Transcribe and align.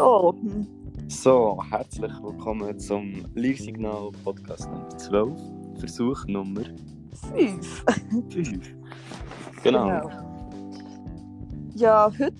So, 0.00 0.34
So, 1.08 1.62
herzlich 1.68 2.10
willkommen 2.22 2.78
zum 2.78 3.26
Live-Signal 3.34 4.10
Podcast 4.24 4.66
Nummer 4.70 4.88
12, 4.96 5.38
Versuch 5.78 6.24
Nummer 6.26 6.62
fünf. 7.28 7.84
5. 8.30 8.74
Genau. 9.62 10.10
Ja, 11.74 12.10
heute 12.18 12.34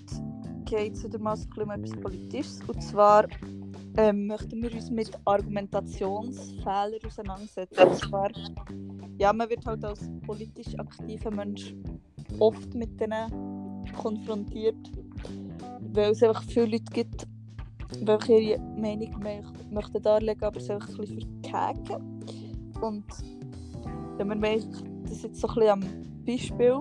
geht 0.65 0.95
es 0.95 1.03
wieder 1.03 1.19
mal 1.19 1.37
so 1.37 1.43
ein 1.43 1.49
bisschen 1.49 1.63
um 1.63 1.71
etwas 1.71 2.01
Politisches. 2.01 2.59
Und 2.67 2.81
zwar 2.81 3.27
ähm, 3.95 4.25
möchten 4.25 4.59
wir 4.63 4.73
uns 4.73 4.89
mit 4.89 5.11
Argumentationsfehlern 5.25 7.05
auseinandersetzen. 7.05 7.77
Und 7.77 7.95
zwar, 7.95 8.31
ja, 9.19 9.31
man 9.31 9.47
wird 9.51 9.63
halt 9.67 9.85
als 9.85 10.09
politisch 10.25 10.73
aktiver 10.79 11.29
Mensch 11.29 11.75
oft 12.39 12.73
mit 12.73 12.99
denen 12.99 13.85
konfrontiert, 14.01 14.91
weil 15.93 16.09
es 16.09 16.23
einfach 16.23 16.41
viele 16.41 16.65
Leute 16.65 16.91
gibt, 16.91 17.27
welche 17.99 18.39
ihre 18.39 18.59
Meinung 18.77 19.15
mö- 19.21 19.43
möchten 19.71 20.01
darlegen, 20.01 20.43
aber 20.43 20.59
einfach 20.59 20.89
ein 20.89 20.97
bisschen 20.97 21.27
verkacken. 21.43 22.21
Und 22.81 23.03
wenn 24.17 24.27
wir 24.29 24.41
wollen 24.41 25.03
das 25.03 25.23
jetzt 25.23 25.39
so 25.39 25.47
ein 25.47 25.53
bisschen 25.55 25.69
am 25.69 25.83
Beispiel 26.25 26.79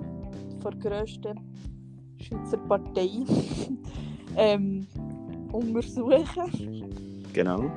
der 0.64 0.72
grössten 0.78 1.40
Schweizer 2.18 2.58
Partei 2.58 3.08
ähm, 4.36 4.86
untersuchen. 5.52 7.22
Genau. 7.32 7.70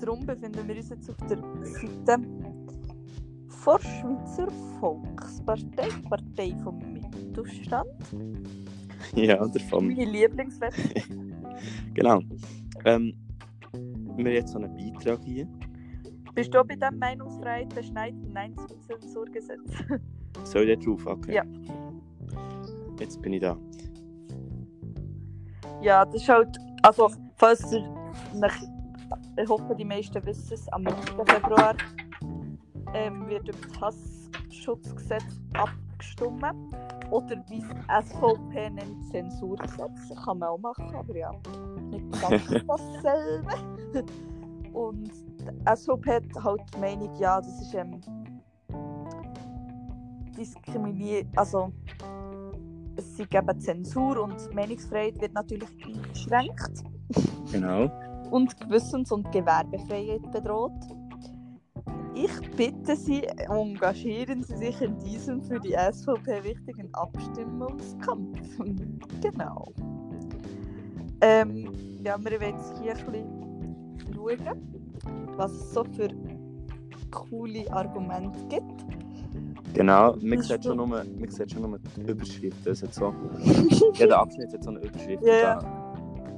Darum 0.00 0.24
befinden 0.24 0.66
wir 0.68 0.76
uns 0.76 0.88
jetzt 0.90 1.10
auf 1.10 1.16
der 1.28 1.38
Seite 1.38 1.88
der 2.06 2.18
Schweizer 3.80 4.48
Volkspartei, 4.80 5.88
Partei 6.08 6.54
vom 6.62 6.78
Mittelstand. 6.92 7.88
Ja, 9.14 9.46
davon. 9.46 9.88
Meine 9.88 10.04
Lieblingswebsite. 10.04 11.02
Genau. 11.94 12.20
Ähm, 12.84 13.12
wir 13.72 14.24
haben 14.24 14.26
jetzt 14.26 14.52
so 14.52 14.58
einen 14.58 14.72
Beitrag 14.76 15.20
hier. 15.24 15.48
Bist 16.34 16.54
du 16.54 16.62
bei 16.64 16.76
diesem 16.76 16.98
Meinungsfreiheit 16.98 17.74
beschneiden 17.74 18.32
Nein 18.32 18.54
zum 18.56 18.80
Zensurgesetz? 18.82 19.58
Soll 20.44 20.68
ich 20.68 20.78
da 20.78 20.84
drauf? 20.84 21.04
Okay. 21.06 21.34
Ja. 21.34 21.42
Jetzt 23.00 23.20
bin 23.20 23.32
ich 23.32 23.40
da. 23.40 23.56
Ja, 25.80 26.04
das 26.04 26.14
ist 26.14 26.28
halt, 26.28 26.56
also 26.82 27.10
falls 27.36 27.72
ihr 27.72 27.82
nach, 28.34 28.54
ich 29.40 29.48
hoffe 29.48 29.74
die 29.76 29.84
meisten 29.84 30.24
wissen 30.24 30.54
es, 30.54 30.68
am 30.68 30.82
9. 30.82 30.94
Februar 31.26 31.74
ähm, 32.94 33.28
wird 33.28 33.48
über 33.48 33.58
das 33.68 33.80
Hassschutzgesetz 33.80 35.40
abgestimmt. 35.54 36.44
Oder 37.10 37.36
wie 37.48 37.62
SVP 37.62 38.70
nennt, 38.70 39.10
Zensurgesetz. 39.10 40.14
Kann 40.24 40.38
man 40.38 40.48
auch 40.50 40.58
machen, 40.58 40.94
aber 40.94 41.16
ja, 41.16 41.30
nicht 41.90 42.10
ganz 42.20 42.42
dasselbe. 42.66 44.04
Und 44.72 45.10
die 45.40 45.76
SVP 45.76 46.10
hat 46.16 46.44
halt 46.44 46.60
die 46.74 46.78
Meinung, 46.78 47.14
ja, 47.18 47.40
das 47.40 47.60
ist 47.62 47.74
ähm, 47.74 48.00
diskriminiert, 50.36 51.26
also 51.36 51.72
es 52.96 53.16
sie 53.16 53.26
geben 53.26 53.60
Zensur 53.60 54.22
und 54.22 54.54
Meinungsfreiheit 54.54 55.20
wird 55.20 55.32
natürlich 55.34 55.68
eingeschränkt 55.84 56.84
Genau. 57.52 57.90
und 58.30 58.58
Gewissens- 58.60 59.12
und 59.12 59.30
Gewerbefreiheit 59.32 60.30
bedroht. 60.32 60.72
Ich 62.14 62.40
bitte 62.88 63.00
Sie, 63.00 63.22
engagieren 63.50 64.42
Sie 64.42 64.56
sich 64.56 64.80
in 64.80 64.98
diesem 64.98 65.42
für 65.42 65.60
die 65.60 65.74
SVP 65.74 66.42
wichtigen 66.44 66.88
Abstimmungskampf. 66.94 68.38
genau. 69.20 69.66
Ähm, 71.20 71.70
ja, 72.02 72.16
wir 72.18 72.40
wollen 72.40 72.56
jetzt 72.56 72.80
hier 72.80 72.96
ein 72.96 73.12
bisschen 73.12 74.44
schauen, 74.44 75.36
was 75.36 75.52
es 75.52 75.74
so 75.74 75.84
für 75.84 76.08
coole 77.10 77.70
Argumente 77.72 78.38
gibt. 78.48 78.86
Genau. 79.74 80.16
Man 80.22 80.40
sieht, 80.40 80.64
schon 80.64 80.78
nur, 80.78 80.86
man 80.86 81.28
sieht 81.28 81.52
schon 81.52 81.62
nur 81.62 81.78
die 81.78 82.10
Überschrift. 82.10 82.66
Das 82.66 82.82
hat 82.82 82.94
so, 82.94 83.12
jeder 83.94 84.18
Abschnitt 84.20 84.52
hat 84.52 84.64
so 84.64 84.70
eine 84.70 84.80
Überschrift. 84.80 85.22
Da, 85.26 85.60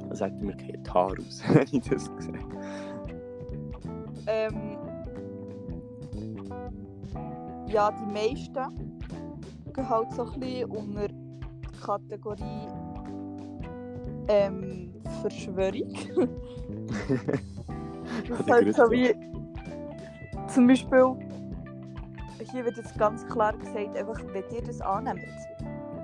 da 0.08 0.14
sagt 0.16 0.42
mir 0.42 0.56
kein 0.56 0.82
Haar 0.92 1.12
aus, 1.12 1.42
wenn 1.52 1.66
ich 1.70 1.88
das 1.88 2.10
sehe. 2.18 2.40
Ähm, 4.26 4.79
ja, 7.70 7.90
die 7.92 8.12
meisten 8.12 9.00
gehen 9.72 9.88
halt 9.88 10.12
so 10.12 10.24
ein 10.24 10.40
bisschen 10.40 10.70
unter 10.70 11.08
die 11.08 11.80
Kategorie 11.84 12.68
ähm, 14.28 14.92
Verschwörung. 15.20 15.94
das 18.28 18.40
ist 18.40 18.50
halt 18.50 18.76
so 18.76 18.90
wie 18.90 19.14
zum 20.48 20.66
Beispiel 20.66 21.16
hier 22.50 22.64
wird 22.64 22.76
jetzt 22.76 22.98
ganz 22.98 23.26
klar 23.26 23.56
gesagt, 23.56 23.96
einfach, 23.96 24.20
wenn 24.32 24.44
ihr 24.52 24.62
das 24.62 24.80
annehmt, 24.80 25.20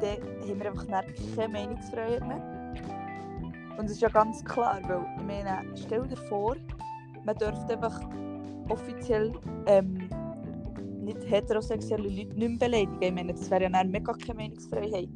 dann 0.01 0.49
haben 0.49 0.61
wir 0.61 0.67
einfach 0.67 0.87
keine 0.87 1.53
Meinungsfreiheit 1.53 2.27
mehr. 2.27 2.73
Und 3.79 3.85
das 3.85 3.93
ist 3.93 4.01
ja 4.01 4.09
ganz 4.09 4.45
klar, 4.45 4.81
weil 4.87 5.05
ich 5.17 5.25
meine, 5.25 5.65
stell 5.77 6.07
dir 6.07 6.17
vor, 6.17 6.57
man 7.25 7.37
dürfte 7.37 7.75
einfach 7.75 8.01
offiziell 8.69 9.33
ähm, 9.67 9.96
heterosexuelle 11.27 12.09
Leute 12.09 12.35
nicht 12.35 12.37
mehr 12.39 12.59
beleidigen. 12.59 13.03
Ich 13.03 13.13
meine, 13.13 13.33
das 13.33 13.51
wäre 13.51 13.65
ja 13.65 13.69
dann 13.69 13.91
mega 13.91 14.13
keine 14.13 14.35
Meinungsfreiheit. 14.35 15.09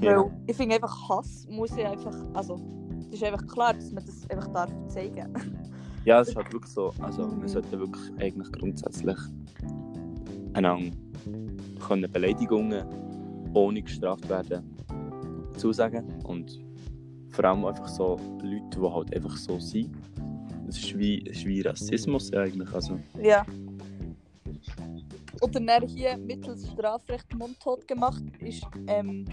Ja. 0.00 0.18
Weil 0.18 0.30
ich 0.46 0.56
finde 0.56 0.76
einfach, 0.76 1.08
Hass 1.08 1.46
muss 1.48 1.76
ja 1.76 1.92
einfach, 1.92 2.16
also, 2.34 2.60
es 3.08 3.14
ist 3.14 3.24
einfach 3.24 3.46
klar, 3.46 3.74
dass 3.74 3.90
man 3.92 4.04
das 4.04 4.28
einfach 4.30 4.48
darf 4.52 4.70
zeigen 4.88 5.32
Ja, 6.04 6.20
es 6.20 6.28
ist 6.28 6.36
halt 6.36 6.52
wirklich 6.52 6.70
so. 6.70 6.92
Also, 7.00 7.26
man 7.26 7.48
sollte 7.48 7.78
wirklich 7.78 8.12
eigentlich 8.18 8.52
grundsätzlich 8.52 9.16
einander 10.52 10.94
können 11.86 12.10
Beleidigungen 12.10 12.84
ohne 13.54 13.82
gestraft 13.82 14.28
werden 14.28 14.62
zusagen. 15.56 16.04
Und 16.24 16.60
vor 17.30 17.44
allem 17.44 17.64
einfach 17.64 17.88
so 17.88 18.16
Leute, 18.42 18.78
die 18.78 18.86
halt 18.86 19.14
einfach 19.14 19.36
so 19.36 19.58
sind. 19.58 19.90
Das 20.66 20.78
ist 20.78 20.98
wie, 20.98 21.24
es 21.26 21.38
ist 21.38 21.46
wie 21.46 21.60
Rassismus 21.62 22.32
eigentlich. 22.32 22.72
Also, 22.72 22.98
Ja. 23.22 23.44
Oder 25.44 25.60
dann 25.60 25.86
hier 25.86 26.16
mittels 26.16 26.66
Strafrecht 26.72 27.34
mundtot 27.34 27.86
gemacht 27.86 28.22
ist, 28.40 28.66
ähm, 28.86 29.26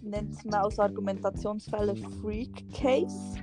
nennt 0.00 0.42
man 0.46 0.54
als 0.54 0.78
Argumentationsfälle 0.78 1.94
Freak 1.94 2.72
Case. 2.72 3.38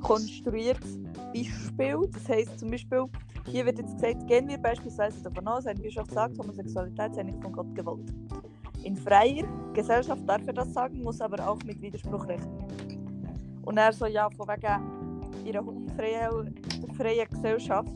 Konstruiertes 0.00 1.00
Beispiel. 1.32 1.98
Das 2.12 2.28
heisst 2.28 2.60
zum 2.60 2.70
Beispiel, 2.70 3.06
hier 3.50 3.66
wird 3.66 3.80
jetzt 3.80 3.94
gesagt, 3.94 4.24
gehen 4.28 4.46
wir 4.46 4.56
beispielsweise 4.58 5.20
davon 5.20 5.48
aus, 5.48 5.66
ein 5.66 5.82
Bischof 5.82 6.08
sagt, 6.12 6.38
Homosexualität 6.38 7.16
sei 7.16 7.24
nicht 7.24 7.42
von 7.42 7.52
Gott 7.52 7.74
gewollt. 7.74 8.14
In 8.84 8.96
freier 8.96 9.48
Gesellschaft 9.72 10.22
darf 10.28 10.46
er 10.46 10.52
das 10.52 10.72
sagen, 10.72 11.02
muss 11.02 11.20
aber 11.20 11.48
auch 11.48 11.58
mit 11.64 11.82
Widerspruch 11.82 12.28
rechnen. 12.28 12.68
Und 13.64 13.78
er 13.78 13.92
so, 13.92 14.06
ja, 14.06 14.30
von 14.30 14.46
wegen 14.46 15.44
ihrer 15.44 15.66
unfreien 15.66 16.54
freien 16.96 17.28
Gesellschaft 17.28 17.92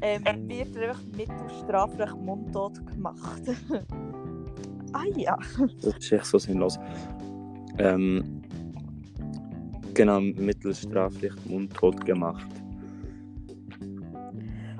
ähm, 0.00 0.48
wird 0.48 0.76
er 0.76 0.90
einfach 0.90 1.02
mittels 1.16 1.58
Strafrecht 1.64 2.16
mundtot 2.16 2.86
gemacht. 2.86 3.42
ah 4.92 5.04
ja. 5.16 5.38
das 5.82 5.96
ist 5.96 6.12
echt 6.12 6.26
so 6.26 6.38
sinnlos. 6.38 6.78
Ähm, 7.78 8.42
genau, 9.94 10.20
mittels 10.20 10.82
Strafrecht 10.82 11.44
mundtot 11.48 12.04
gemacht. 12.04 12.46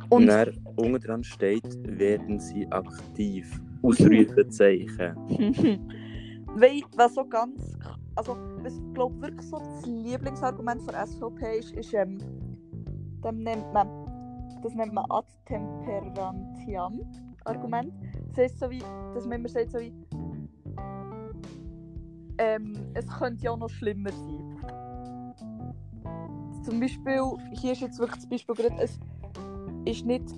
Und 0.09 0.22
Und 0.22 0.26
dann 0.28 0.50
unten 0.76 1.00
dran 1.00 1.25
steht, 1.25 1.65
werden 1.99 2.38
sie 2.38 2.66
aktiv. 2.71 3.60
Ausrufezeichen. 3.82 5.17
Weil, 6.55 6.81
was 6.96 7.14
so 7.14 7.25
ganz, 7.25 7.76
also 8.14 8.37
was 8.62 8.81
glaube 8.94 9.20
wirklich 9.20 9.46
so 9.46 9.58
das 9.58 9.85
Lieblingsargument 9.87 10.82
von 10.82 10.94
SVP 10.94 11.58
ist, 11.58 11.73
ist 11.73 11.93
ähm, 11.93 12.19
dem 13.23 13.38
nennt 13.38 13.73
man, 13.73 13.88
das 14.62 14.75
nennt 14.75 14.93
man 14.93 15.05
ad 15.11 15.26
temperantiam 15.47 17.00
Argument. 17.44 17.93
Das 18.29 18.38
heißt 18.38 18.58
so 18.58 18.70
wie, 18.70 18.82
dass 19.14 19.25
man 19.26 19.41
immer 19.41 19.49
sagt 19.49 19.70
so 19.70 19.79
wie, 19.79 19.93
ähm, 22.38 22.75
es 22.94 23.06
könnte 23.08 23.44
ja 23.44 23.56
noch 23.56 23.70
schlimmer 23.70 24.11
sein. 24.11 24.56
Zum 26.64 26.81
Beispiel, 26.81 27.23
hier 27.53 27.73
ist 27.73 27.81
jetzt 27.81 27.99
wirklich 27.99 28.20
das 28.20 28.29
Beispiel 28.29 28.55
gerade, 28.55 28.82
es 28.82 28.99
ist 29.85 30.05
nicht 30.05 30.35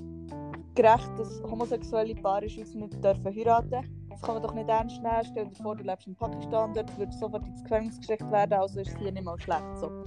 gerecht, 0.74 1.10
dass 1.18 1.42
homosexuelle 1.42 2.14
Paare 2.14 2.46
in 2.46 2.78
nicht 2.78 3.02
dürfen 3.02 3.34
heiraten 3.34 3.84
Das 4.10 4.22
kann 4.22 4.34
man 4.34 4.42
doch 4.42 4.54
nicht 4.54 4.68
ernst 4.68 5.02
nehmen. 5.02 5.24
Stell 5.24 5.46
dir 5.46 5.54
vor, 5.62 5.74
du 5.74 5.84
lebst 5.84 6.06
in 6.06 6.14
Pakistan, 6.14 6.72
dort 6.74 6.96
würdest 6.98 7.18
sofort 7.18 7.46
ins 7.46 7.62
Gefängnis 7.62 7.96
gesteckt 7.98 8.30
werden, 8.30 8.52
also 8.52 8.78
ist 8.80 8.90
es 8.90 8.96
hier 8.98 9.10
nicht 9.10 9.24
mal 9.24 9.38
schlecht. 9.40 9.78
So. 9.80 10.04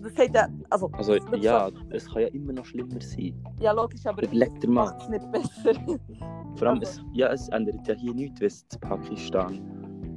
Das 0.00 0.14
sagt 0.14 0.36
also, 0.72 0.90
Also, 0.92 1.14
ja, 1.36 1.68
es 1.90 2.06
kann 2.06 2.22
ja 2.22 2.28
immer 2.28 2.52
noch 2.52 2.64
schlimmer 2.64 3.00
sein. 3.00 3.34
so, 3.58 3.62
ja 3.64 3.72
logisch, 3.72 4.04
aber 4.06 4.22
Überleg 4.22 4.60
dir 4.60 4.68
mal. 4.70 4.94
es 5.00 5.08
nicht 5.08 5.30
besser. 5.32 5.74
Vor 6.56 6.68
allem, 6.68 6.78
Also- 6.80 7.00
es, 7.02 7.04
ja, 7.14 7.28
es 7.32 7.48
ändert 7.48 7.86
ja 7.86 7.94
hier 7.94 8.14
nichts, 8.14 8.40
wenn 8.40 8.46
es 8.48 8.66
in 8.72 8.80
Pakistan. 8.80 9.60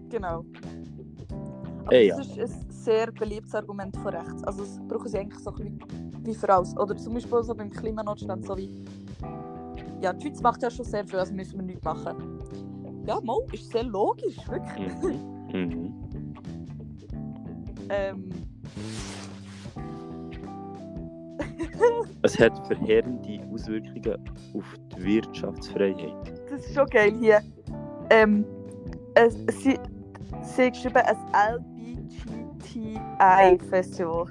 genau. 0.10 0.44
Aber 1.86 1.94
Eh, 1.94 2.10
das 2.10 2.36
ist 2.36 2.40
ein 2.56 2.70
sehr 2.72 3.12
beliebtes 3.12 3.54
Argument 3.54 3.96
von 3.98 4.08
rechts. 4.08 4.44
Also 4.44 4.64
das 4.64 4.80
brauchen 4.88 5.08
sie 5.08 5.20
eigentlich 5.20 5.40
so 5.44 5.52
ein 5.52 5.78
bisschen 5.78 6.26
wie 6.26 6.34
für 6.34 6.50
alles. 6.50 6.76
Oder 6.78 6.98
zum 6.98 7.14
Beispiel 7.14 7.44
so 7.44 7.54
beim 7.54 7.70
Klimanotstand, 7.70 8.44
so 8.46 8.58
wie 8.58 8.84
ja, 10.02 10.12
die 10.12 10.24
Schweiz 10.28 10.42
macht 10.42 10.64
ja 10.64 10.70
schon 10.72 10.84
sehr 10.86 11.06
viel, 11.06 11.20
also 11.20 11.32
müssen 11.34 11.58
wir 11.60 11.66
nichts 11.66 11.84
machen. 11.84 12.40
Ja, 13.06 13.20
mal, 13.22 13.38
ist 13.54 13.72
sehr 13.72 13.84
logisch, 13.84 14.38
wirklich. 14.50 14.94
Mhm. 15.54 15.70
Mhm. 15.70 15.94
Ähm, 17.90 18.30
Es 22.26 22.40
hat 22.40 22.66
verheerende 22.66 23.40
Auswirkungen 23.54 24.16
auf 24.56 24.64
die 24.98 25.04
Wirtschaftsfreiheit. 25.04 26.16
das 26.50 26.66
ist 26.66 26.74
schon 26.74 26.88
geil 26.88 27.14
hier. 27.20 27.40
Ähm, 28.10 28.44
es, 29.14 29.36
sie, 29.62 29.78
sie 30.42 30.72
geschrieben, 30.72 31.04
ein 31.06 31.18
LBGTI-Festival. 32.66 34.26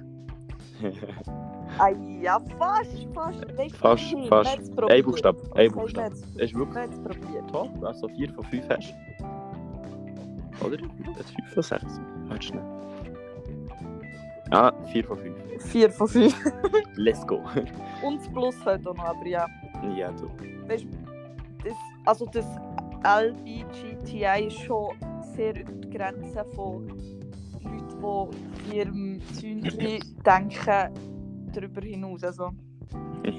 Ah 1.78 1.88
ja, 2.20 2.40
fast, 2.58 3.06
fast. 3.14 3.46
Weißt 3.56 3.74
du, 3.74 3.78
Fast, 3.78 4.16
fast. 4.28 4.58
Ein. 4.90 5.04
Buchstabe, 5.04 5.38
ein 5.54 5.70
Buchstabe. 5.70 6.14
es- 6.14 6.22
ist 6.34 6.54
wirklich 6.56 6.90
probiert. 7.04 7.48
top. 7.52 7.70
Also 7.84 8.08
4 8.08 8.28
von 8.34 8.44
5 8.46 8.68
hast 8.70 8.92
du. 10.60 10.66
Oder? 10.66 10.78
Das 11.16 11.30
5 11.30 11.54
von 11.54 11.62
6. 11.62 11.84
Warte 12.26 12.42
schnell. 12.44 12.64
Ah, 14.54 14.72
4 14.92 15.04
von 15.04 15.18
5. 15.18 15.36
4 15.64 15.90
von 15.90 16.08
5. 16.08 16.52
Let's 16.94 17.26
go. 17.26 17.42
Und 18.04 18.20
das 18.20 18.28
Plus 18.28 18.54
fällt 18.62 18.86
auch 18.86 18.94
noch, 18.94 19.04
aber 19.04 19.26
ja. 19.26 19.48
ja, 19.96 20.12
du. 20.12 20.28
Weißt, 20.68 20.86
das, 21.64 21.74
also 22.04 22.26
das 22.26 22.46
LBGTI 23.04 24.46
ist 24.46 24.60
schon 24.60 24.94
sehr 25.34 25.60
über 25.60 25.72
die 25.72 25.90
Grenze 25.90 26.44
von 26.54 26.86
Leuten, 27.64 28.30
die 28.62 28.70
in 28.70 28.76
ihrem 28.76 29.20
Zündchen 29.32 29.98
denken, 30.24 31.50
darüber 31.52 31.80
hinaus. 31.80 32.22
Also 32.22 32.50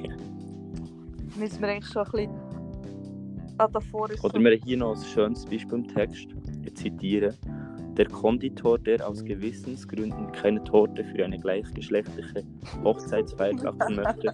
müssen 1.37 1.61
wir 1.61 1.69
eigentlich 1.69 1.93
schon 1.93 2.05
ein 2.05 2.11
bisschen 2.11 3.55
ah, 3.57 3.67
davor 3.69 4.09
ist 4.09 4.21
Oder 4.21 4.37
wir 4.37 4.51
haben 4.51 4.65
hier 4.65 4.77
noch 4.77 4.97
ein 4.97 5.03
schönes 5.05 5.45
Beispiel 5.45 5.75
im 5.75 5.87
Text. 5.87 6.27
Ich 6.65 6.75
zitiere. 6.75 7.37
Der 7.97 8.07
Konditor, 8.07 8.77
der 8.77 9.07
aus 9.07 9.23
Gewissensgründen 9.23 10.31
keine 10.33 10.63
Torte 10.63 11.03
für 11.05 11.23
eine 11.23 11.39
gleichgeschlechtliche 11.39 12.43
Hochzeitsfeier 12.83 13.53
backen 13.55 13.95
möchte, 13.95 14.33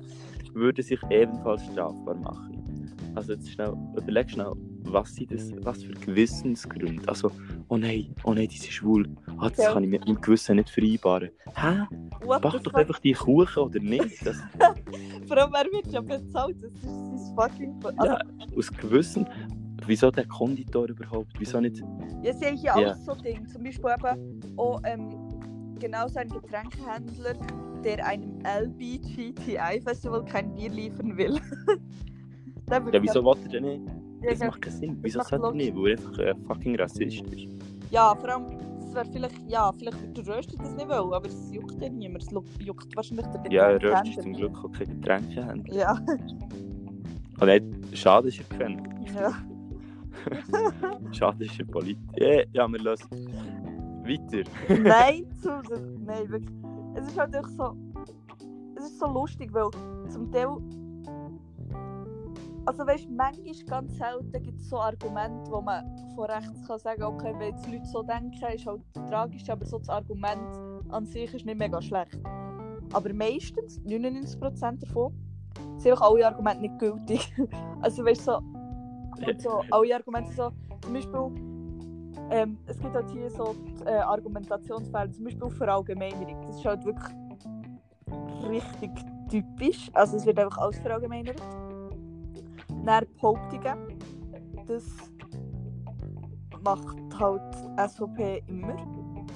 würde 0.54 0.82
sich 0.82 1.00
ebenfalls 1.10 1.64
strafbar 1.66 2.16
machen. 2.16 2.58
Also 3.16 3.34
jetzt 3.34 3.52
schnell, 3.52 3.74
überleg 3.98 4.30
schnell, 4.30 4.54
was 4.84 5.14
sind 5.16 5.32
das, 5.32 5.52
was 5.64 5.84
für 5.84 5.94
Gewissensgründe? 5.94 7.08
Also, 7.08 7.32
oh 7.68 7.78
nein, 7.78 8.16
oh 8.24 8.34
nein, 8.34 8.48
die 8.48 8.58
schwul. 8.58 9.08
Ah, 9.38 9.50
das 9.50 9.58
Ja. 9.58 9.74
kann 9.74 9.84
ich 9.84 9.90
mit 9.90 10.06
meinem 10.06 10.20
Gewissen 10.22 10.56
nicht 10.56 10.70
vereinbaren. 10.70 11.30
Hä? 11.56 11.84
What 12.24 12.44
Mach 12.44 12.60
doch 12.60 12.74
einfach 12.74 13.00
die 13.00 13.14
Kuchen 13.14 13.64
oder 13.64 13.80
nicht? 13.80 14.26
Das, 14.26 14.38
Vor 15.28 15.38
allem, 15.38 15.54
er 15.54 15.66
wird 15.72 15.88
ja 15.88 16.02
bezahlt. 16.02 16.58
Das 16.62 16.72
ist 16.74 16.84
sein 16.84 17.36
fucking... 17.36 17.76
Also, 17.98 18.14
ja, 18.14 18.20
aus 18.58 18.72
Gewissen. 18.72 19.28
Wieso 19.88 20.12
der 20.12 20.26
Konditor 20.28 20.88
überhaupt? 20.90 21.32
Wieso 21.40 21.60
nicht? 21.60 21.82
Ja, 22.24 22.34
sehe 22.34 22.54
ich 22.54 22.64
Ja. 22.64 22.76
auch 22.76 22.96
so 22.96 23.16
Dinge. 23.16 23.46
Zum 23.48 23.64
Beispiel 23.64 23.90
eben 23.90 24.40
auch 24.58 24.80
ähm, 24.86 25.10
genau 25.80 26.08
so 26.08 26.20
ein 26.20 26.30
Getränkehändler, 26.30 27.34
der 27.84 28.06
einem 28.06 28.40
LBGTI-Festival 28.46 30.24
kein 30.26 30.54
Bier 30.54 30.70
liefern 30.70 31.18
will. 31.18 31.40
Ja, 32.70 33.04
wieso 33.04 33.22
will 33.26 33.36
er 33.44 33.50
denn 33.50 33.64
nicht? 33.66 33.82
Ja, 34.24 34.30
Das 34.30 34.40
ja. 34.40 34.46
macht 34.48 34.62
keinen 34.62 34.72
Sinn. 34.78 34.98
Wieso 35.02 35.22
sollte 35.24 35.46
er 35.46 35.52
nicht? 35.52 35.76
Weil 35.76 35.88
er 35.92 35.98
einfach 35.98 36.20
äh, 36.20 36.34
fucking 36.48 36.76
Rassist 36.80 37.22
ist. 37.34 37.48
Ja, 37.90 38.16
vor 38.16 38.30
allem, 38.30 38.58
das 38.80 38.96
wäre 38.96 39.06
vielleicht, 39.12 39.50
ja, 39.50 39.74
vielleicht 39.78 40.02
wird 40.02 40.18
der 40.26 40.38
Röster 40.38 40.56
das 40.58 40.74
nicht 40.76 40.88
wollen, 40.88 41.12
aber 41.14 41.28
es 41.28 41.52
juckt 41.52 41.82
ja 41.82 41.90
niemand. 41.90 42.24
Es 42.24 42.30
juckt 42.66 42.96
wahrscheinlich 42.96 43.26
der 43.26 43.52
Ja, 43.52 43.72
Getränkehändler 43.74 44.00
Röst 44.00 44.08
ist 44.18 44.24
zum. 44.24 44.34
Glück 44.34 44.58
auch 44.64 44.72
keine 44.72 44.96
Getränke 44.96 45.46
haben. 45.46 45.64
Ja, 45.68 46.00
Oh 47.42 47.46
nein, 47.46 47.76
schade 47.94 48.30
ist 48.30 48.38
er 48.40 48.46
gefällt. 48.46 48.80
ja. 49.14 49.34
Schade 51.12 51.46
ist 51.46 51.60
er 51.60 51.66
politisch. 51.66 52.04
Ja, 52.18 52.44
ja, 52.54 52.68
wir 52.68 52.80
lassen. 52.80 53.10
Weiter. 54.04 54.50
Nein, 54.70 55.26
zu, 55.42 55.62
nein, 56.06 56.30
wirklich. 56.30 56.58
Es 56.96 57.08
ist 57.08 57.20
halt 57.20 57.36
einfach 57.36 57.50
so, 57.52 57.76
es 58.76 58.86
ist 58.86 59.00
so 59.00 59.08
lustig, 59.08 59.54
weil 59.54 59.70
zum 60.10 60.32
Teil, 60.32 60.48
also 62.66 62.86
weißt 62.86 63.06
du, 63.06 63.12
manchmal 63.14 63.54
ganz 63.68 63.98
selten 63.98 64.44
gibt 64.44 64.60
es 64.60 64.70
so 64.70 64.78
Argumente, 64.78 65.52
wo 65.52 65.62
man 65.62 65.86
von 66.16 66.26
rechts 66.26 66.68
kann 66.68 66.80
sagen, 66.80 67.04
okay, 67.04 67.34
wenn 67.38 67.56
jetzt 67.56 67.68
Leute 67.68 67.86
so 67.86 68.04
denken, 68.04 68.34
ist 68.54 68.66
halt 68.66 68.82
tragisch, 69.10 69.50
aber 69.50 69.66
so 69.66 69.78
das 69.78 69.90
Argument 69.90 70.60
an 70.90 71.06
sich 71.06 71.34
ist 71.34 71.46
nicht 71.46 71.58
mega 71.60 71.82
schlecht. 71.82 72.20
Aber 72.94 73.14
meistens, 73.14 73.80
99% 73.82 74.80
davon, 74.82 75.14
sind 75.78 75.92
einfach 75.92 76.10
alle 76.10 76.28
Argumente 76.28 76.62
nicht 76.62 76.78
gültig. 76.80 77.34
also 77.82 78.04
weißt 78.04 78.28
du, 78.28 78.32
so, 78.32 78.40
und 79.28 79.42
so, 79.42 79.64
alle 79.72 79.96
Argumente 79.96 80.32
so, 80.34 80.52
zum 80.82 80.94
Beispiel, 80.94 81.32
ähm, 82.30 82.58
es 82.66 82.80
gibt 82.80 82.96
halt 82.96 83.10
hier 83.12 83.30
so 83.30 83.54
die, 83.54 83.84
äh, 83.86 84.00
Argumentationsfälle, 84.00 85.12
zum 85.12 85.26
Beispiel 85.26 85.50
Verallgemeinerung. 85.50 86.42
Das 86.48 86.58
ist 86.58 86.66
halt 86.66 86.86
wirklich 86.86 87.16
richtig 88.50 88.92
typisch. 89.30 89.90
Also 89.94 90.18
es 90.18 90.26
wird 90.26 90.40
einfach 90.40 90.58
alles 90.58 90.80
verallgemeinert. 90.80 91.42
Dann 92.86 93.06
Behauptungen. 93.16 93.78
Das 94.66 94.86
macht 96.64 96.98
halt 97.20 97.56
SVP 97.78 98.44
immer. 98.48 98.76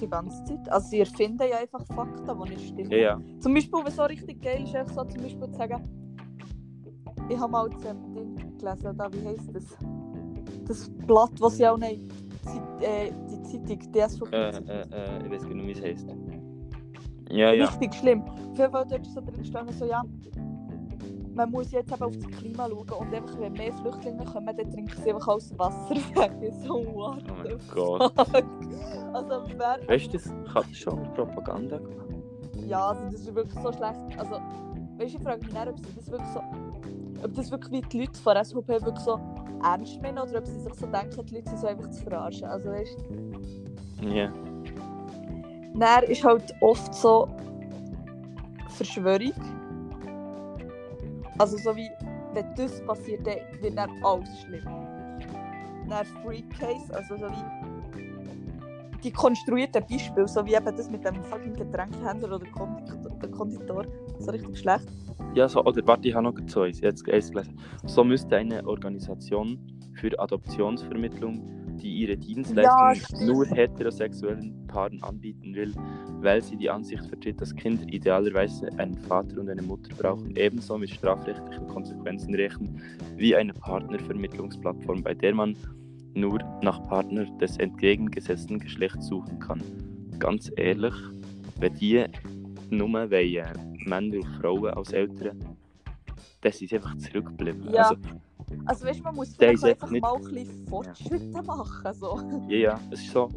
Die 0.00 0.08
ganze 0.08 0.44
Zeit. 0.44 0.68
Also 0.70 0.88
sie 0.88 1.00
erfinden 1.00 1.48
ja 1.48 1.58
einfach 1.58 1.84
Fakten, 1.86 2.26
die 2.26 2.50
nicht 2.50 2.68
stimmen. 2.68 2.90
Ja, 2.90 2.98
ja. 2.98 3.20
Zum 3.40 3.54
Beispiel, 3.54 3.80
was 3.82 3.96
so 3.96 4.02
richtig 4.02 4.42
geil 4.42 4.64
ist, 4.64 4.74
einfach 4.74 4.94
so 4.94 5.04
zum 5.04 5.22
Beispiel 5.22 5.50
zu 5.50 5.54
sagen, 5.54 5.88
ich 7.28 7.38
habe 7.38 7.50
mal 7.50 7.70
das 7.70 7.84
ähm, 7.86 8.14
Ding 8.14 8.35
gelesen, 8.58 8.96
da, 8.96 9.12
wie 9.12 9.26
heisst 9.26 9.54
das? 9.54 9.64
Das 10.66 10.90
Blatt, 11.06 11.32
was 11.40 11.56
sie 11.56 11.66
auch 11.66 11.78
nehmen, 11.78 12.08
die, 12.44 12.84
äh, 12.84 13.12
die 13.30 13.42
Zeitung, 13.42 13.92
die 13.92 14.00
SVP. 14.00 14.36
Äh, 14.36 14.48
äh, 14.48 14.82
äh, 14.82 15.24
ich 15.24 15.30
weiß 15.30 15.42
gar 15.42 15.54
nicht, 15.54 15.66
wie 15.66 15.72
es 15.72 15.82
heisst. 15.82 16.08
Ja, 17.30 17.52
ja. 17.52 17.66
Richtig 17.66 17.94
schlimm. 17.94 18.22
Auf 18.22 18.58
jeden 18.58 18.72
Fall 18.72 18.86
dort 18.88 19.06
ist 19.06 19.14
so 19.14 19.20
drin 19.20 19.38
gestanden, 19.38 19.74
so 19.76 19.84
ja, 19.84 20.02
man 21.36 21.50
muss 21.50 21.70
jetzt 21.70 21.92
eben 21.92 22.02
auf 22.02 22.16
das 22.16 22.26
Klima 22.38 22.66
schauen 22.68 23.08
und 23.08 23.14
einfach, 23.14 23.38
wenn 23.38 23.52
mehr 23.52 23.72
Flüchtlinge 23.74 24.24
kommen, 24.24 24.56
dann 24.56 24.70
trinken 24.70 25.02
sie 25.02 25.12
einfach 25.12 25.28
alles 25.28 25.56
Wasser 25.58 25.94
weg. 26.14 26.32
So, 26.64 26.74
what 26.94 27.22
Oh 27.28 27.34
mein 27.42 27.58
Gott. 27.72 28.12
Also, 29.12 29.42
wer... 29.56 29.88
Weißt 29.88 30.06
du, 30.06 30.18
das 30.18 30.32
das 30.54 30.76
schon 30.76 31.02
Propaganda 31.14 31.78
gemacht. 31.78 32.06
Ja, 32.66 32.88
also 32.88 33.04
das 33.04 33.20
ist 33.20 33.34
wirklich 33.34 33.62
so 33.62 33.72
schlecht. 33.72 34.18
Also, 34.18 34.32
weißt 34.96 35.14
du, 35.14 35.18
ich 35.18 35.22
frage 35.22 35.44
mich 35.44 35.52
nicht, 35.52 35.68
ob 35.68 35.78
sie 35.78 35.94
das 35.94 36.10
wirklich 36.10 36.30
so. 36.30 36.40
Ob 37.22 37.34
das 37.34 37.50
wirklich 37.50 37.72
wie 37.72 37.88
die 37.88 38.00
Leute 38.00 38.20
von 38.20 38.44
SVP 38.44 38.68
wirklich 38.68 39.04
so 39.04 39.18
ernst 39.62 40.00
meinen 40.02 40.18
oder 40.18 40.38
ob 40.38 40.46
sie 40.46 40.60
sich 40.60 40.74
so 40.74 40.86
denken, 40.86 41.26
die 41.26 41.34
Leute 41.36 41.50
sind 41.50 41.60
so 41.60 41.66
einfach 41.66 41.90
zu 41.90 42.02
verarschen. 42.02 42.44
Also, 42.44 42.70
weißt. 42.70 42.98
Ja. 44.02 44.32
Dann 45.74 46.04
ist 46.04 46.24
halt 46.24 46.54
oft 46.60 46.94
so 46.94 47.28
Verschwörung. 48.70 49.32
Also, 51.38 51.56
so 51.58 51.76
wie, 51.76 51.90
wenn 52.32 52.54
das 52.54 52.84
passiert, 52.86 53.26
dann 53.26 53.38
wird 53.60 53.76
dann 53.76 53.90
alles 54.02 54.40
schlimm. 54.40 54.64
Dann 55.88 56.04
Freak 56.22 56.50
Case, 56.58 56.94
also 56.94 57.16
so 57.16 57.26
wie 57.26 57.65
die 59.06 59.12
konstruierten 59.12 59.84
Beispiele, 59.88 60.26
so 60.26 60.44
wie 60.44 60.54
eben 60.54 60.76
das 60.76 60.90
mit 60.90 61.04
dem 61.04 61.22
fucking 61.22 61.54
Getränkehändler 61.54 62.34
oder 62.34 62.46
Konditor, 62.50 63.30
Konditor 63.30 63.86
so 64.18 64.30
richtig 64.32 64.58
schlecht. 64.58 64.86
Ja, 65.34 65.48
so, 65.48 65.64
oder 65.64 65.86
warte, 65.86 66.08
ich 66.08 66.14
habe 66.14 66.24
noch 66.24 66.34
so 66.46 66.62
eins, 66.62 66.80
jetzt 66.80 67.08
eins 67.08 67.30
gelesen. 67.30 67.56
So 67.84 68.02
müsste 68.02 68.36
eine 68.36 68.66
Organisation 68.66 69.58
für 69.94 70.18
Adoptionsvermittlung, 70.18 71.76
die 71.76 71.88
ihre 71.88 72.16
Dienstleistungen 72.16 72.96
stimmt. 72.96 73.26
nur 73.26 73.46
heterosexuellen 73.46 74.66
Paaren 74.66 75.00
anbieten 75.02 75.54
will, 75.54 75.72
weil 76.20 76.42
sie 76.42 76.56
die 76.56 76.68
Ansicht 76.68 77.06
vertritt, 77.06 77.40
dass 77.40 77.54
Kinder 77.54 77.84
idealerweise 77.86 78.68
einen 78.78 78.96
Vater 78.96 79.38
und 79.38 79.48
eine 79.48 79.62
Mutter 79.62 79.94
brauchen, 79.94 80.34
ebenso 80.36 80.76
mit 80.78 80.90
strafrechtlichen 80.90 81.68
Konsequenzen 81.68 82.34
rechnen 82.34 82.82
wie 83.16 83.36
eine 83.36 83.52
Partnervermittlungsplattform, 83.54 85.02
bei 85.02 85.14
der 85.14 85.34
man 85.34 85.56
nur 86.16 86.38
nach 86.62 86.82
Partner 86.88 87.24
des 87.38 87.56
entgegengesetzten 87.58 88.58
Geschlechts 88.58 89.06
suchen 89.06 89.38
kann. 89.38 89.62
Ganz 90.18 90.50
ehrlich, 90.56 90.94
wenn 91.60 91.74
die 91.74 92.04
nur 92.70 92.88
wollen, 92.88 93.76
Männer 93.86 94.16
und 94.16 94.26
Frauen 94.40 94.70
als 94.74 94.92
Eltern, 94.92 95.38
dann 96.40 96.52
sind 96.52 96.68
sie 96.70 96.76
einfach 96.76 96.96
zurückgeblieben. 96.96 97.72
Ja. 97.72 97.88
Also, 97.90 97.96
Also 98.64 98.86
weißt 98.86 98.98
du, 99.00 99.02
man 99.04 99.14
muss 99.14 99.34
vielleicht 99.36 99.64
einfach 99.64 99.90
nicht- 99.90 100.02
mal 100.02 100.14
ein 100.16 100.22
bisschen 100.22 100.66
Fortschritte 100.68 101.42
machen. 101.42 101.94
So. 101.94 102.20
ja, 102.48 102.56
ja, 102.56 102.80
es 102.90 103.00
ist 103.02 103.12
so. 103.12 103.28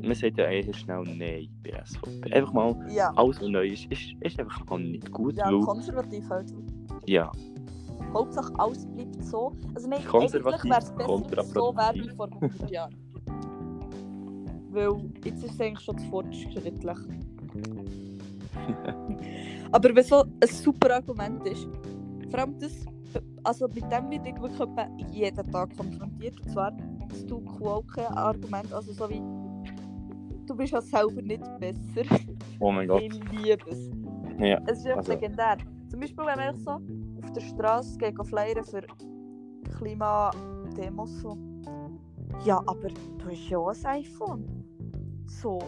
Man 0.00 0.14
sagt 0.14 0.38
ja 0.38 0.44
eher 0.46 0.72
schnell 0.74 1.02
Nein 1.04 1.48
bei 1.62 1.70
SVP. 1.84 2.32
Einfach 2.32 2.52
mal, 2.52 2.86
Ja, 2.94 3.12
alles, 3.16 3.40
was 3.40 3.48
neu 3.48 3.66
ist, 3.68 3.86
ist, 3.90 4.12
ist 4.20 4.38
einfach 4.38 4.64
mal 4.66 4.78
nicht 4.80 5.10
gut. 5.10 5.34
ja 5.36 5.50
konservativ 5.50 6.28
halt. 6.30 6.52
ja, 7.06 7.32
Hauptsache 8.12 8.52
alles 8.58 8.86
bleibt 8.86 9.22
so. 9.24 9.52
Also 9.74 9.88
nein, 9.88 10.00
eigentlich 10.12 10.44
wäre 10.44 10.78
es 10.78 10.90
besser, 10.92 11.42
so 11.44 11.74
wäre 11.76 11.94
wie 11.94 12.08
vor 12.10 12.28
100 12.32 12.70
Jahren. 12.70 12.94
weil 14.70 15.10
jetzt 15.24 15.42
ist 15.44 15.54
es 15.54 15.60
eigentlich 15.60 15.80
schon 15.80 15.98
zu 15.98 16.06
fortschrittlich. 16.06 16.88
Aber 19.72 19.94
wenn 19.94 20.04
so 20.04 20.22
ein 20.22 20.48
super 20.48 20.94
Argument 20.96 21.46
ist, 21.46 21.68
vor 22.30 22.40
allem 22.40 22.58
das, 22.58 22.84
also 23.44 23.66
mit 23.68 23.84
dem 23.90 24.10
wird 24.10 24.26
ich 24.26 24.40
wirklich 24.40 25.12
jeden 25.12 25.50
Tag 25.50 25.76
konfrontiert. 25.76 26.40
Und 26.40 26.50
zwar 26.52 26.72
das 27.08 27.24
du 27.26 27.40
Quoke-Argument, 27.40 28.72
also 28.72 28.92
so 28.92 29.08
wie 29.10 29.22
du 30.46 30.56
bist 30.56 30.72
ja 30.72 30.80
selber 30.80 31.20
nicht 31.22 31.42
besser. 31.58 32.04
Oh 32.58 32.72
mein 32.72 32.88
Gott. 32.88 33.02
Ich 33.02 33.12
liebe 33.32 33.70
es. 33.70 33.90
Ja. 34.38 34.60
Es 34.66 34.78
ist 34.78 34.86
einfach 34.86 34.98
Also- 34.98 35.12
legendär. 35.12 35.56
Zum 35.90 36.00
Beispiel, 36.00 36.24
wenn 36.26 36.38
man 36.38 36.56
so 36.56 36.80
auf 37.28 37.32
der 37.34 37.40
Straße 37.42 37.98
geht 37.98 38.14
flyern 38.26 38.64
für 38.64 38.82
Klimademos. 39.76 41.20
So. 41.20 41.36
Ja, 42.44 42.58
aber 42.66 42.88
du 42.88 43.26
hast 43.26 43.48
ja 43.48 43.58
auch 43.58 43.68
ein 43.68 43.86
iPhone. 43.86 44.44
So. 45.26 45.58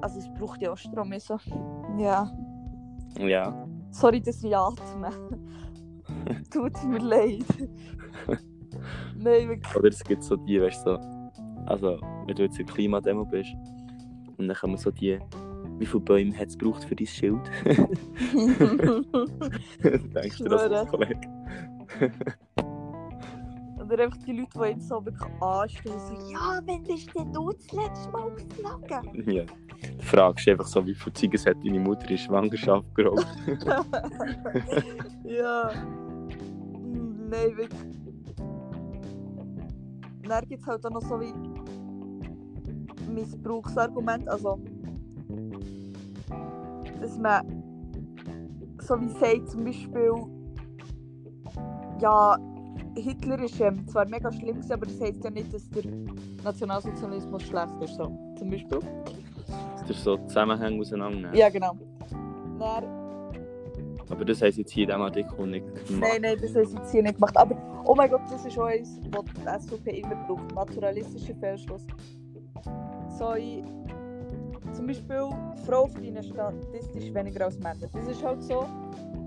Also 0.00 0.20
es 0.20 0.32
braucht 0.34 0.62
ja 0.62 0.72
auch 0.72 0.76
Strom. 0.76 1.12
Ich 1.12 1.24
So. 1.24 1.38
Ja. 1.98 2.30
Ja. 3.18 3.66
Sorry, 3.90 4.20
dass 4.20 4.44
ich 4.44 4.56
atme. 4.56 5.10
Tut 6.50 6.84
mir 6.84 6.98
leid. 6.98 7.44
Nein, 9.16 9.48
wirklich. 9.48 9.76
Oder 9.76 9.88
es 9.88 10.04
gibt 10.04 10.22
so 10.22 10.36
die, 10.36 10.60
weißt 10.60 10.86
du, 10.86 10.96
so, 10.96 11.62
also 11.66 11.98
wenn 12.26 12.36
du 12.36 12.44
jetzt 12.44 12.60
in 12.60 12.66
Klimademo 12.66 13.24
bist 13.24 13.54
und 14.36 14.46
dann 14.46 14.56
kommen 14.56 14.76
so 14.76 14.90
die, 14.90 15.18
wie 15.78 15.86
viele 15.86 16.00
Bäume 16.00 16.36
hat 16.36 16.48
es 16.48 16.58
gebraucht 16.58 16.84
für 16.84 16.96
dein 16.96 17.06
Schild? 17.06 17.40
Denkst 20.14 20.38
du 20.38 20.44
das 20.44 20.62
als 20.62 20.90
Kollege? 20.90 21.20
Oder 23.90 24.04
einfach 24.04 24.18
die 24.18 24.32
Leute, 24.32 24.50
die 24.54 24.64
jetzt 24.64 24.88
so 24.88 25.04
wirklich 25.04 25.42
anstehen, 25.42 25.98
so, 25.98 26.14
ja, 26.30 26.60
wenn 26.66 26.82
bist 26.84 27.10
denn 27.14 27.32
du 27.32 27.50
das 27.50 27.72
letzte 27.72 28.10
Mal 28.10 28.30
geflogen? 28.34 29.30
Ja. 29.30 29.44
Du 29.44 30.02
fragst 30.04 30.48
einfach 30.48 30.66
so, 30.66 30.84
wie 30.84 30.94
viele 30.94 31.14
Ziegen 31.14 31.40
hat 31.46 31.56
deine 31.64 31.80
Mutter 31.80 32.10
in 32.10 32.18
Schwangerschaft 32.18 32.94
geraucht? 32.94 33.26
ja. 35.24 35.70
Nein, 37.30 37.56
wirklich. 37.56 37.98
Dann 40.28 40.46
gibt 40.48 40.62
es 40.62 40.66
halt 40.66 40.84
auch 40.84 40.90
noch 40.90 41.02
so 41.02 41.20
wie 41.20 41.32
Missbrauchsargument, 43.10 44.28
also 44.28 44.60
dass 47.00 47.18
man 47.18 47.46
so 48.80 49.00
wie 49.00 49.08
sagt 49.08 49.50
zum 49.50 49.64
Beispiel 49.64 50.12
ja, 52.00 52.38
Hitler 52.96 53.42
ist 53.42 53.60
ähm, 53.60 53.86
zwar 53.88 54.06
mega 54.06 54.30
schlimm, 54.32 54.60
aber 54.70 54.86
das 54.86 55.00
heisst 55.00 55.22
ja 55.24 55.30
nicht, 55.30 55.52
dass 55.52 55.68
der 55.70 55.84
Nationalsozialismus 56.44 57.42
schlecht 57.42 57.82
ist, 57.82 57.94
so, 57.94 58.34
zum 58.38 58.50
Beispiel. 58.50 58.80
Das 59.80 59.90
ist 59.90 60.04
so 60.04 60.16
Zusammenhänge 60.16 60.80
auseinandernehmen. 60.80 61.34
Ja, 61.34 61.48
genau. 61.48 61.72
Dann, 62.58 62.84
Aber 64.10 64.24
das 64.24 64.42
heisst 64.42 64.58
jetzt 64.58 64.72
hier 64.72 64.84
in 64.84 64.88
diesem 64.88 65.02
Artikel 65.02 65.46
nicht 65.46 65.66
gemacht. 65.66 66.12
Nein, 66.12 66.22
nein, 66.22 66.38
das 66.40 66.54
haben 66.54 66.66
sie 66.66 66.76
jetzt 66.76 66.90
hier 66.90 67.02
nicht 67.02 67.14
gemacht. 67.14 67.36
Aber, 67.36 67.56
oh 67.84 67.94
mein 67.94 68.10
Gott, 68.10 68.22
das 68.30 68.44
ist 68.44 68.58
auch 68.58 68.66
eins, 68.66 69.00
was 69.10 69.60
die 69.60 69.68
SVP 69.68 70.00
immer 70.00 70.16
braucht. 70.26 70.54
Naturalistischer 70.54 71.34
Fehlschluss. 71.36 71.86
So, 73.18 73.34
ich, 73.34 73.62
zum 74.78 74.86
Beispiel, 74.86 75.28
Frauen 75.66 75.90
verdienen 75.90 76.22
statistisch 76.22 77.12
weniger 77.12 77.46
als 77.46 77.58
Männer. 77.58 77.88
Das 77.92 78.06
ist 78.06 78.22
halt 78.22 78.40
so. 78.44 78.64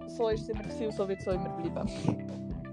So 0.07 0.29
ist 0.29 0.43
es 0.43 0.49
immer 0.49 0.63
gewesen 0.63 0.85
und 0.85 0.93
so 0.93 1.07
wird 1.09 1.19
es 1.19 1.27
auch 1.27 1.33
immer 1.33 1.49
bleiben. 1.49 1.75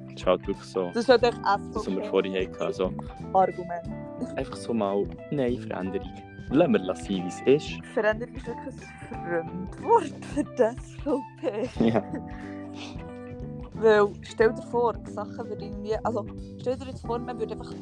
Das 0.04 0.14
ist 0.14 0.26
halt 0.26 0.46
wirklich 0.46 0.68
so, 0.68 0.86
Das 0.86 0.96
ist 0.96 1.08
halt 1.08 1.22
echt 1.24 1.38
das, 1.38 1.60
was 1.74 1.86
wir 1.86 1.92
SVP 1.94 2.08
vorhin 2.08 2.34
hatten. 2.34 2.62
Also, 2.62 2.92
Argument. 3.32 3.88
einfach 4.36 4.56
so 4.56 4.72
mal, 4.72 5.04
nein, 5.32 5.56
Veränderung. 5.58 6.08
Lassen 6.50 6.72
wir 6.72 6.94
sein, 6.94 7.08
wie 7.08 7.26
es 7.26 7.40
ist. 7.64 7.84
Veränderung 7.94 8.34
ist 8.36 8.46
wirklich 8.46 8.74
ein 9.10 9.68
Fremdwort 9.68 10.24
für 10.34 10.44
die 10.44 10.80
SVP. 10.80 11.84
Ja. 11.84 12.04
Weil, 13.74 14.08
stell 14.22 14.52
dir 14.52 14.62
vor, 14.62 14.94
Sachen 15.04 15.48
würden 15.48 15.62
irgendwie. 15.62 15.96
Also, 16.04 16.26
stell 16.60 16.76
dir 16.76 16.86
jetzt 16.86 17.04
vor, 17.04 17.18
man 17.18 17.38
würde 17.38 17.54
einfach 17.54 17.72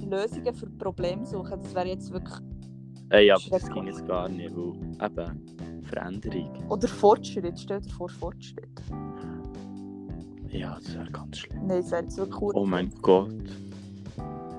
Lösungen 0.00 0.54
für 0.54 0.66
Probleme 0.66 1.26
suchen. 1.26 1.60
Das 1.62 1.74
wäre 1.74 1.88
jetzt 1.88 2.10
wirklich. 2.10 2.38
Ey, 3.10 3.30
aber 3.30 3.42
das 3.50 3.70
ging 3.70 3.86
jetzt 3.86 4.06
gar 4.06 4.28
nicht, 4.28 4.54
weil 4.54 4.76
eben 5.02 5.82
Veränderung. 5.84 6.68
Oder 6.68 6.88
Fortschritt. 6.88 7.58
Stell 7.58 7.80
dir 7.80 7.90
vor, 7.90 8.08
Fortschritt. 8.08 8.68
Ja, 10.48 10.76
das 10.76 10.94
wäre 10.94 11.10
ganz 11.10 11.38
schlimm. 11.38 11.66
Nein, 11.66 11.80
das 11.80 11.90
wäre 11.90 12.02
jetzt 12.02 12.16
wirklich 12.16 12.54
Oh 12.54 12.66
mein 12.66 12.90
Gott. 13.02 13.32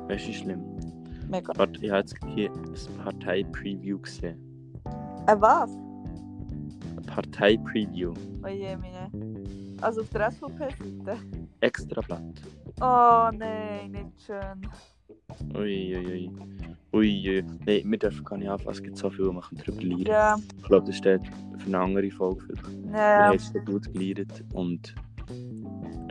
Weißt 0.08 0.25
du, 0.25 0.29
wie 0.29 0.34
schlimm? 0.34 0.63
Mega. 1.29 1.53
Warte, 1.56 1.79
ich 1.84 1.91
habe 1.91 2.00
jetzt 2.00 2.15
hier 2.34 2.51
ein 2.51 3.03
Partei-Preview 3.03 4.00
gesehen. 4.00 4.39
Äh, 5.27 5.36
was? 5.38 5.72
Ein 5.72 7.03
Partei-Preview. 7.06 8.13
Oh 8.44 8.48
je, 8.48 8.75
meine. 8.75 9.12
Also 9.82 10.01
auf 10.01 10.10
der 10.10 10.32
SVP-Seite. 10.32 11.18
Extrablatt. 11.62 12.41
Oh 12.82 13.29
nein, 13.32 13.91
nicht 13.91 14.22
schön. 14.25 14.62
Ui, 15.55 15.96
ui, 15.96 16.05
ui. 16.05 16.31
Ui, 16.91 17.29
ui. 17.29 17.43
Nein, 17.65 17.81
wir 17.86 18.00
dürfen 18.00 18.25
gar 18.25 18.38
nicht 18.38 18.50
anfangen. 18.50 18.72
Es 18.72 18.84
gibt 18.84 18.98
so 18.98 19.10
viel, 19.10 19.25
wir 19.25 19.41
können 19.41 19.62
darüber. 19.65 20.10
Ja, 20.10 20.38
Ich 20.58 20.63
glaube, 20.63 20.88
das 20.88 20.98
steht 20.98 21.22
für 21.58 21.67
eine 21.67 21.79
andere 21.79 22.12
Folge. 22.12 22.41
Vielleicht. 22.41 22.91
Wir 22.91 22.98
ja. 22.98 23.27
haben 23.27 23.36
es 23.36 23.48
so 23.48 23.60
gut 23.60 23.93
gelernt. 23.93 24.43
Und 24.53 24.96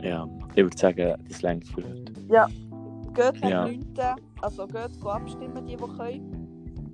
ja, 0.01 0.27
ich 0.55 0.63
würde 0.63 0.77
sagen, 0.77 1.15
das 1.27 1.41
längt 1.41 1.67
für 1.67 1.83
heute. 1.83 2.13
Geht 3.13 3.43
Ja. 3.43 3.65
9. 3.65 3.85
Also 4.41 4.65
geht 4.67 5.05
abstimmen, 5.05 5.65
die, 5.65 5.75
die 5.75 5.97
können. 5.97 6.47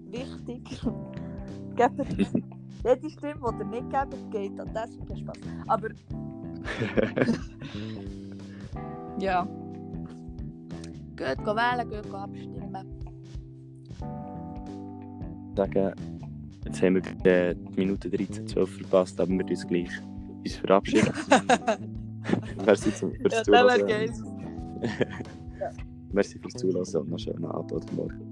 Wichtig. 0.10 0.82
Gebt 1.76 2.18
jede 2.86 3.10
Stimme, 3.10 3.52
die 3.52 3.60
ihr 3.60 3.66
nicht 3.66 3.90
gebt, 3.90 4.32
geht 4.32 4.58
an 4.60 4.70
das. 4.74 4.98
Kein 5.08 5.18
Spaß. 5.18 5.38
Aber 5.68 5.90
ja. 9.20 9.48
Wählen, 11.18 11.90
geht 11.90 12.10
go 12.10 12.18
abstimmen. 12.18 13.06
sagen, 15.56 15.94
jetzt 16.66 16.82
haben 16.82 16.96
wir 16.96 17.32
äh, 17.32 17.56
die 17.56 17.80
Minute 17.80 18.10
13, 18.10 18.48
12 18.48 18.78
verpasst, 18.78 19.20
aber 19.20 19.32
wir 19.32 19.50
uns 19.50 19.68
gleich 19.68 19.90
uns 20.44 20.56
verabschieden. 20.56 21.12
Merci 22.66 22.94
zum, 22.94 23.14
fürs 23.14 23.34
Ja, 23.34 23.44
Zuhören. 23.44 23.88
geil. 23.88 24.12
Merci 26.12 26.40
fürs 26.40 26.54
Zuhören 26.54 26.86
und 26.96 27.10
noch 27.10 27.20
schönen 27.20 27.46
Abend 27.46 27.72
oder 27.72 27.94
Morgen. 27.94 28.25